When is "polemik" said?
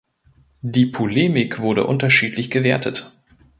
0.87-1.59